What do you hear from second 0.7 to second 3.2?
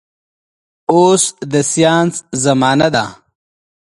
اوس د ساينس زمانه ده